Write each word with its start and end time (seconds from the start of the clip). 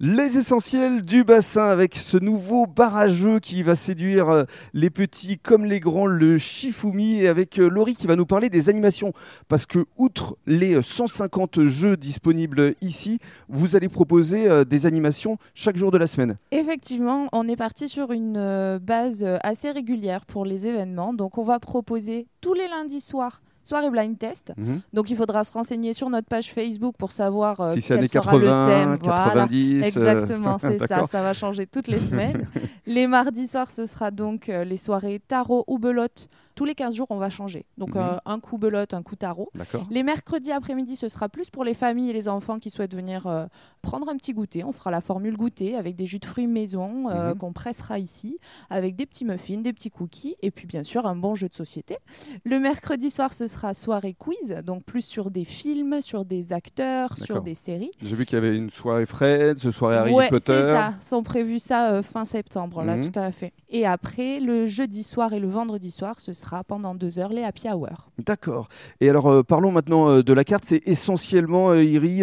Les 0.00 0.38
essentiels 0.38 1.02
du 1.02 1.24
bassin 1.24 1.64
avec 1.64 1.96
ce 1.96 2.18
nouveau 2.18 2.66
barrageux 2.68 3.40
qui 3.40 3.64
va 3.64 3.74
séduire 3.74 4.28
euh, 4.28 4.44
les 4.72 4.90
petits 4.90 5.38
comme 5.38 5.64
les 5.64 5.80
grands, 5.80 6.06
le 6.06 6.38
Shifumi, 6.38 7.22
et 7.22 7.26
avec 7.26 7.58
euh, 7.58 7.68
Laurie 7.68 7.96
qui 7.96 8.06
va 8.06 8.14
nous 8.14 8.24
parler 8.24 8.48
des 8.48 8.68
animations. 8.68 9.12
Parce 9.48 9.66
que, 9.66 9.86
outre 9.96 10.36
les 10.46 10.80
150 10.80 11.64
jeux 11.64 11.96
disponibles 11.96 12.76
ici, 12.80 13.18
vous 13.48 13.74
allez 13.74 13.88
proposer 13.88 14.48
euh, 14.48 14.64
des 14.64 14.86
animations 14.86 15.36
chaque 15.52 15.76
jour 15.76 15.90
de 15.90 15.98
la 15.98 16.06
semaine. 16.06 16.36
Effectivement, 16.52 17.26
on 17.32 17.48
est 17.48 17.56
parti 17.56 17.88
sur 17.88 18.12
une 18.12 18.78
base 18.80 19.26
assez 19.42 19.72
régulière 19.72 20.26
pour 20.26 20.44
les 20.44 20.64
événements. 20.64 21.12
Donc, 21.12 21.38
on 21.38 21.44
va 21.44 21.58
proposer 21.58 22.28
tous 22.40 22.54
les 22.54 22.68
lundis 22.68 23.00
soirs 23.00 23.40
soirée 23.68 23.90
blind 23.90 24.18
test. 24.18 24.52
Mhm. 24.56 24.80
Donc 24.92 25.10
il 25.10 25.16
faudra 25.16 25.44
se 25.44 25.52
renseigner 25.52 25.92
sur 25.92 26.08
notre 26.10 26.26
page 26.26 26.50
Facebook 26.52 26.96
pour 26.98 27.12
savoir 27.12 27.60
euh, 27.60 27.74
si 27.74 27.82
c'est 27.82 27.98
quel 27.98 28.08
sera 28.08 28.32
80, 28.32 28.40
le 28.40 28.66
thème. 28.66 28.98
90, 28.98 29.80
euh, 29.80 29.86
Exactement, 29.86 30.58
c'est 30.60 30.78
ça. 30.86 31.06
Ça 31.06 31.22
va 31.22 31.34
changer 31.34 31.66
toutes 31.66 31.88
les 31.88 31.98
semaines. 32.10 32.46
les 32.86 33.06
mardis 33.06 33.46
soirs, 33.46 33.70
ce 33.70 33.86
sera 33.86 34.10
donc 34.10 34.48
euh, 34.48 34.64
les 34.64 34.76
soirées 34.78 35.20
tarot 35.26 35.64
ou 35.66 35.78
belote 35.78 36.28
tous 36.58 36.64
les 36.64 36.74
15 36.74 36.92
jours, 36.92 37.06
on 37.10 37.18
va 37.18 37.30
changer. 37.30 37.66
Donc 37.76 37.94
euh, 37.94 38.16
un 38.26 38.40
coup 38.40 38.58
belote, 38.58 38.92
un 38.92 39.04
coup 39.04 39.14
tarot. 39.14 39.52
Les 39.90 40.02
mercredis 40.02 40.50
après-midi, 40.50 40.96
ce 40.96 41.08
sera 41.08 41.28
plus 41.28 41.50
pour 41.50 41.62
les 41.62 41.72
familles 41.72 42.10
et 42.10 42.12
les 42.12 42.26
enfants 42.26 42.58
qui 42.58 42.68
souhaitent 42.68 42.96
venir 42.96 43.28
euh, 43.28 43.46
prendre 43.80 44.08
un 44.08 44.16
petit 44.16 44.32
goûter. 44.32 44.64
On 44.64 44.72
fera 44.72 44.90
la 44.90 45.00
formule 45.00 45.36
goûter 45.36 45.76
avec 45.76 45.94
des 45.94 46.04
jus 46.04 46.18
de 46.18 46.24
fruits 46.24 46.48
maison 46.48 47.10
euh, 47.10 47.28
mhm. 47.28 47.38
qu'on 47.38 47.52
pressera 47.52 48.00
ici, 48.00 48.40
avec 48.70 48.96
des 48.96 49.06
petits 49.06 49.24
muffins, 49.24 49.60
des 49.60 49.72
petits 49.72 49.92
cookies 49.92 50.34
et 50.42 50.50
puis 50.50 50.66
bien 50.66 50.82
sûr 50.82 51.06
un 51.06 51.14
bon 51.14 51.36
jeu 51.36 51.48
de 51.48 51.54
société. 51.54 51.98
Le 52.42 52.58
mercredi 52.58 53.08
soir, 53.08 53.34
ce 53.34 53.46
sera 53.46 53.72
soirée 53.72 54.14
quiz, 54.18 54.56
donc 54.64 54.82
plus 54.82 55.02
sur 55.02 55.30
des 55.30 55.44
films, 55.44 56.02
sur 56.02 56.24
des 56.24 56.52
acteurs, 56.52 57.16
sur 57.18 57.40
des 57.40 57.54
séries. 57.54 57.92
J'ai 58.02 58.16
vu 58.16 58.26
qu'il 58.26 58.34
y 58.34 58.38
avait 58.38 58.56
une 58.56 58.70
soirée 58.70 59.06
Fred, 59.06 59.58
ce 59.58 59.70
soirée 59.70 59.96
Harry 59.96 60.28
Potter. 60.28 60.58
c'est 60.60 60.72
ça. 60.72 60.94
Sont 60.98 61.22
prévus 61.22 61.60
ça 61.60 62.02
fin 62.02 62.24
septembre, 62.24 62.82
là, 62.82 62.96
mhm. 62.96 63.12
tout 63.12 63.20
à 63.20 63.30
fait. 63.30 63.52
Et 63.68 63.86
après, 63.86 64.40
le 64.40 64.66
jeudi 64.66 65.04
soir 65.04 65.32
et 65.34 65.38
le 65.38 65.46
vendredi 65.48 65.92
soir, 65.92 66.18
ce 66.18 66.32
sera 66.32 66.47
pendant 66.66 66.94
deux 66.94 67.18
heures 67.18 67.30
les 67.30 67.42
happy 67.42 67.68
hours. 67.68 68.10
D'accord. 68.18 68.68
Et 69.00 69.08
alors 69.08 69.26
euh, 69.30 69.42
parlons 69.42 69.70
maintenant 69.70 70.08
euh, 70.10 70.22
de 70.22 70.32
la 70.32 70.44
carte. 70.44 70.64
C'est 70.64 70.82
essentiellement, 70.86 71.70
euh, 71.70 71.84
Iri, 71.84 72.22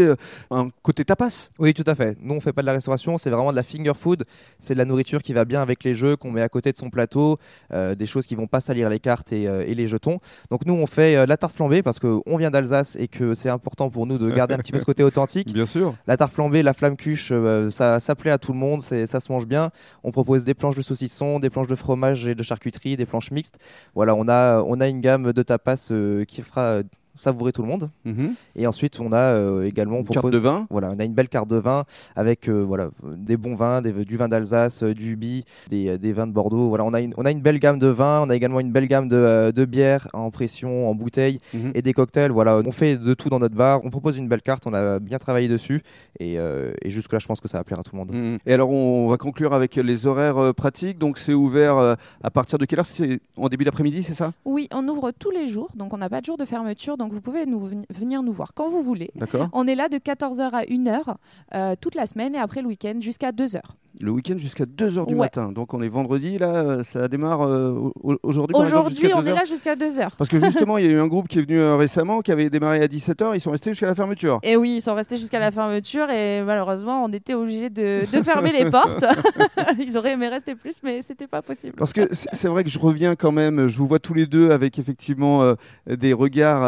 un 0.52 0.68
côté 0.82 1.06
tapas? 1.06 1.50
Oui, 1.60 1.74
tout 1.74 1.84
à 1.88 1.96
fait. 1.96 2.18
Nous, 2.22 2.34
on 2.34 2.40
fait 2.40 2.54
pas 2.54 2.62
de 2.62 2.66
la 2.66 2.74
restauration, 2.74 3.18
c'est 3.18 3.30
vraiment 3.30 3.52
de 3.52 3.56
la 3.56 3.64
finger 3.64 3.94
food. 3.96 4.26
C'est 4.60 4.74
de 4.74 4.80
la 4.80 4.86
nourriture 4.86 5.22
qui 5.22 5.34
va 5.34 5.46
bien 5.46 5.62
avec 5.62 5.84
les 5.84 5.94
jeux, 5.94 6.16
qu'on 6.16 6.32
met 6.32 6.42
à 6.42 6.50
côté 6.50 6.72
de 6.72 6.78
son 6.78 6.90
plateau, 6.90 7.38
des 7.72 8.06
choses 8.06 8.26
qui 8.26 8.36
vont 8.36 8.48
pas 8.48 8.60
salir 8.60 8.90
les 8.90 9.00
cartes 9.00 9.32
et, 9.32 9.76
les 9.76 9.88
jetons. 9.88 10.20
Donc 10.50 10.66
nous, 10.66 10.74
on 10.74 10.88
fait 10.88 11.26
la 11.26 11.38
tarte 11.38 11.56
flambée 11.56 11.84
parce 11.84 12.00
qu'on 12.00 12.38
vient 12.38 12.52
d'Alsace 12.52 12.96
et 12.96 13.08
que 13.08 13.34
c'est 13.34 13.50
important 13.50 13.90
pour 13.90 14.06
nous 14.06 14.18
de 14.18 14.30
garder 14.30 14.54
un 14.54 14.58
petit 14.58 14.72
peu 14.72 14.80
ce 14.80 14.86
côté 14.86 15.04
authentique. 15.04 15.52
Bien 15.54 15.66
sûr. 15.66 15.96
La 16.08 16.18
tarte 16.18 16.34
flambée, 16.34 16.64
la 16.64 16.74
flamme 16.74 16.98
cuche, 16.98 17.32
ça, 17.70 18.00
ça 18.00 18.16
plaît 18.16 18.32
à 18.32 18.38
tout 18.38 18.54
le 18.54 18.60
monde, 18.60 18.82
ça 18.82 19.20
se 19.20 19.32
mange 19.32 19.46
bien. 19.46 19.72
On 20.04 20.12
propose 20.12 20.46
des 20.46 20.54
planches 20.54 20.76
de 20.76 20.82
saucisson, 20.82 21.40
des 21.40 21.50
planches 21.50 21.68
de 21.68 21.76
fromage 21.76 22.28
et 22.28 22.36
de 22.36 22.44
charcuterie, 22.44 22.98
des 22.98 23.06
planches 23.06 23.32
mixtes. 23.32 23.60
Voilà, 23.94 24.15
on 24.16 24.28
a, 24.28 24.62
on 24.64 24.80
a 24.82 24.88
une 24.88 25.02
gamme 25.02 25.34
de 25.34 25.42
tapas 25.44 25.90
euh, 25.92 26.26
qui 26.26 26.42
fera 26.42 26.82
savourer 27.18 27.52
tout 27.52 27.62
le 27.62 27.68
monde. 27.68 27.90
Mhm. 28.06 28.36
Et 28.56 28.68
ensuite, 28.68 29.00
on 29.00 29.12
a 29.12 29.18
euh, 29.18 29.64
également 29.64 30.00
une 30.00 30.08
carte 30.08 30.30
de 30.30 30.38
vin. 30.38 30.68
Voilà, 30.70 30.92
on 30.92 31.00
a 31.00 31.06
une 31.06 31.14
belle 31.14 31.30
carte 31.30 31.50
de 31.50 31.58
vin 31.58 31.86
avec 32.16 32.50
euh, 32.50 32.62
voilà 32.62 32.90
des 33.04 33.38
bons 33.38 33.56
vins, 33.56 33.82
du 33.82 34.18
vin 34.18 34.28
d'Alsace, 34.28 34.84
euh, 34.84 34.94
du 34.94 35.16
bi, 35.16 35.46
des, 35.70 35.98
des, 35.98 36.14
vins 36.14 36.28
de 36.28 36.32
Bordeaux. 36.32 36.70
Voilà, 36.70 36.84
on 36.86 36.94
a 36.94 37.02
une 37.02 37.14
on 37.18 37.26
a 37.26 37.32
une 37.32 37.42
belle 37.42 37.60
gamme 37.60 37.80
de 37.80 37.88
vins. 37.88 38.24
On 38.26 38.30
a 38.30 38.36
également 38.36 38.60
une 38.60 38.72
belle 38.72 38.88
gamme 38.88 39.08
de, 39.08 39.52
de 39.52 39.66
bières 39.66 40.08
en 40.14 40.32
pression, 40.32 40.90
en 40.90 40.96
bouteille 40.96 41.40
mhm. 41.54 41.72
et 41.74 41.82
des 41.82 41.94
cocktails. 41.94 42.32
Voilà, 42.32 42.62
on 42.66 42.72
fait 42.72 42.98
de 42.98 43.14
tout 43.14 43.30
dans 43.30 43.40
notre 43.40 43.56
bar. 43.56 43.82
On 43.84 43.90
propose 43.90 44.18
une 44.18 44.28
belle 44.28 44.42
carte. 44.42 44.68
On 44.68 44.74
a 44.74 45.00
bien 45.00 45.18
travaillé 45.18 45.48
dessus 45.48 45.84
et, 46.20 46.36
et 46.36 46.90
jusque 46.90 47.14
là, 47.14 47.20
je 47.20 47.28
pense 47.28 47.40
que 47.40 47.48
ça 47.48 47.58
va 47.58 47.64
plaire 47.64 47.80
à 47.80 47.84
tout 47.84 47.92
le 47.94 48.00
monde. 48.00 48.12
Mhm. 48.12 48.40
Et 48.46 48.54
alors, 48.54 48.70
on 48.70 49.08
va 49.08 49.18
conclure 49.18 49.54
avec 49.54 49.76
les 49.76 50.08
horaires 50.08 50.54
pratiques. 50.54 50.98
Donc, 50.98 51.18
c'est 51.18 51.34
ouvert 51.34 51.98
à 52.24 52.32
partir 52.32 52.58
de 52.58 52.66
quelle 52.66 52.80
heure? 52.80 52.86
C'est 52.86 53.20
en 53.38 53.50
début 53.50 53.66
d'après-midi, 53.66 54.04
c'est 54.04 54.14
ça? 54.14 54.32
Oui, 54.46 54.68
on 54.72 54.88
ouvre 54.88 55.12
tous 55.12 55.32
les 55.32 55.48
jours. 55.48 55.70
Donc, 55.76 55.94
on 55.94 55.98
n'a 55.98 56.10
pas 56.10 56.22
de 56.22 56.26
jour 56.26 56.38
de 56.38 56.46
fermeture 56.46 56.98
donc 56.98 57.05
vous 57.12 57.22
pouvez 57.22 57.46
nous 57.46 57.70
venir 57.90 58.24
nous 58.24 58.32
voir 58.32 58.54
quand 58.54 58.70
vous 58.70 58.82
voulez. 58.82 59.12
On 59.54 59.68
est 59.68 59.76
là 59.76 59.90
de 59.90 59.98
14h 59.98 60.50
à 60.52 60.64
1h 60.64 61.16
euh, 61.54 61.76
toute 61.80 61.96
la 61.96 62.06
semaine 62.06 62.36
et 62.36 62.40
après 62.40 62.62
le 62.62 62.68
week-end 62.68 62.98
jusqu'à 63.02 63.32
2h 63.32 63.62
le 64.00 64.12
week-end 64.12 64.38
jusqu'à 64.38 64.66
2h 64.66 65.08
du 65.08 65.16
matin. 65.16 65.52
Donc 65.52 65.74
on 65.74 65.82
est 65.82 65.88
vendredi, 65.88 66.38
là, 66.38 66.84
ça 66.84 67.08
démarre 67.08 67.44
euh, 67.44 67.92
aujourd'hui. 68.24 68.56
Aujourd'hui, 68.56 69.12
on 69.14 69.26
est 69.26 69.34
là 69.34 69.44
jusqu'à 69.46 69.76
2h. 69.76 70.10
Parce 70.18 70.30
que 70.30 70.40
justement, 70.40 70.78
il 70.78 70.86
y 70.86 70.90
a 70.90 70.92
eu 70.92 71.00
un 71.00 71.08
groupe 71.08 71.28
qui 71.28 71.40
est 71.40 71.42
venu 71.42 71.60
euh, 71.60 71.76
récemment, 71.76 72.22
qui 72.22 72.32
avait 72.32 72.50
démarré 72.50 72.82
à 72.82 72.88
17h, 72.88 73.36
ils 73.36 73.40
sont 73.40 73.52
restés 73.52 73.72
jusqu'à 73.72 73.88
la 73.88 73.96
fermeture. 73.96 74.40
Et 74.44 74.58
oui, 74.58 74.76
ils 74.78 74.82
sont 74.82 74.96
restés 74.96 75.18
jusqu'à 75.18 75.40
la 75.40 75.52
fermeture 75.52 76.10
et 76.10 76.42
malheureusement, 76.44 77.04
on 77.04 77.12
était 77.12 77.34
obligé 77.34 77.70
de, 77.70 78.04
fermer 78.24 78.52
les 78.52 78.70
portes. 78.70 79.06
ils 79.80 79.98
auraient 79.98 80.14
aimé 80.14 80.28
rester 80.28 80.56
plus, 80.56 80.76
mais 80.84 81.02
c'était 81.02 81.28
pas 81.28 81.42
possible. 81.42 81.74
Parce 81.78 81.94
que 81.94 82.08
c'est 82.12 82.48
vrai 82.48 82.64
que 82.64 82.70
je 82.70 82.80
reviens 82.80 83.16
quand 83.16 83.32
même, 83.32 83.68
je 83.68 83.78
vous 83.78 83.88
vois 83.88 84.00
tous 84.00 84.14
les 84.14 84.26
deux 84.26 84.52
avec 84.52 84.80
effectivement 84.80 85.44
euh, 85.44 85.56
des 85.88 86.14
regards 86.14 86.66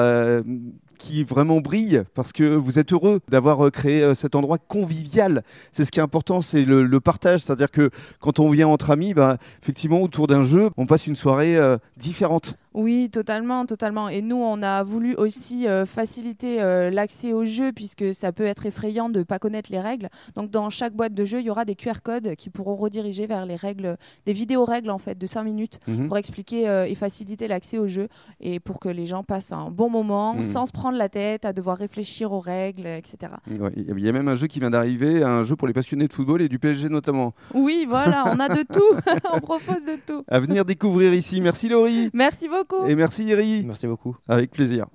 qui 0.98 1.24
vraiment 1.24 1.62
brillent 1.62 2.04
parce 2.14 2.32
que 2.32 2.44
vous 2.44 2.80
êtes 2.80 2.94
heureux 2.94 3.20
d'avoir 3.30 3.72
créé 3.72 4.16
cet 4.16 4.36
endroit 4.36 4.58
convivial. 4.58 5.44
C'est 5.72 5.86
ce 5.86 5.92
qui 5.92 6.00
est 6.00 6.04
important, 6.04 6.42
c'est 6.42 6.66
le, 6.66 6.84
le 6.84 7.00
partage 7.00 7.42
c'est-à-dire 7.48 7.72
que 7.72 7.90
quand 8.20 8.40
on 8.40 8.50
vient 8.50 8.68
entre 8.68 8.92
amis, 8.92 9.14
bah, 9.14 9.38
effectivement, 9.62 10.02
autour 10.02 10.28
d'un 10.28 10.42
jeu, 10.42 10.70
on 10.78 10.86
passe 10.86 11.08
une 11.08 11.16
soirée 11.16 11.58
euh, 11.58 11.78
différente. 11.98 12.58
Oui, 12.78 13.10
totalement, 13.10 13.66
totalement. 13.66 14.08
Et 14.08 14.22
nous, 14.22 14.36
on 14.36 14.62
a 14.62 14.84
voulu 14.84 15.16
aussi 15.16 15.68
euh, 15.68 15.88
faciliter 15.88 16.62
euh, 16.62 16.92
l'accès 16.92 17.34
au 17.34 17.44
jeu 17.44 17.72
puisque 17.72 18.14
ça 18.14 18.32
peut 18.32 18.46
être 18.46 18.68
effrayant 18.68 19.10
de 19.10 19.18
ne 19.18 19.24
pas 19.24 19.40
connaître 19.40 19.72
les 19.72 19.80
règles. 19.80 20.10
Donc, 20.36 20.52
dans 20.52 20.70
chaque 20.70 20.94
boîte 20.94 21.16
de 21.16 21.26
jeu, 21.26 21.40
il 21.40 21.48
y 21.48 21.50
aura 21.50 21.66
des 21.66 21.74
QR 21.74 22.04
codes 22.04 22.36
qui 22.36 22.52
pourront 22.52 22.76
rediriger 22.76 23.26
vers 23.26 23.48
les 23.48 23.56
règles, 23.56 23.98
des 24.28 24.34
vidéos 24.34 24.64
règles 24.64 24.92
en 24.92 25.00
fait 25.00 25.18
de 25.18 25.26
5 25.26 25.42
minutes 25.42 25.80
mhm. 25.88 26.08
pour 26.08 26.20
expliquer 26.20 26.70
euh, 26.70 26.86
et 26.86 26.94
faciliter 26.94 27.48
l'accès 27.48 27.80
au 27.80 27.88
jeu 27.88 28.10
et 28.42 28.60
pour 28.60 28.80
que 28.80 28.90
les 28.90 29.08
gens 29.08 29.24
passent 29.24 29.52
un 29.52 29.72
bon 29.72 29.90
moment 29.90 30.36
mhm. 30.36 30.44
sans 30.44 30.68
se 30.68 30.72
prendre 30.72 31.00
la 31.00 31.10
tête 31.10 31.46
à 31.46 31.54
devoir 31.54 31.78
réfléchir 31.78 32.32
aux 32.32 32.42
règles, 32.42 32.86
etc. 32.86 33.32
Il 33.76 34.00
y 34.00 34.08
a 34.08 34.12
même 34.12 34.28
un 34.28 34.36
jeu 34.36 34.46
qui 34.46 34.60
vient 34.60 34.70
d'arriver, 34.70 35.24
un 35.24 35.42
jeu 35.42 35.56
pour 35.56 35.68
les 35.68 35.74
passionnés 35.74 36.08
de 36.08 36.14
football 36.14 36.44
et 36.44 36.48
du 36.48 36.60
PSG 36.60 36.90
notamment. 36.90 37.34
Oui, 37.56 37.88
voilà, 37.90 38.26
on 38.28 38.40
a 38.40 38.50
de 38.50 38.62
tout. 38.62 39.18
on 39.34 39.40
propose 39.40 39.84
de 39.84 39.98
tout. 40.06 40.24
À 40.28 40.38
venir 40.38 40.64
découvrir 40.64 41.16
ici. 41.16 41.42
Merci 41.42 41.70
Laurie. 41.70 42.12
Merci 42.14 42.48
beaucoup. 42.70 42.86
Et 42.88 42.96
merci 42.96 43.26
Iri. 43.26 43.64
Merci 43.66 43.88
beaucoup. 43.88 44.18
Avec 44.28 44.52
plaisir. 44.52 44.88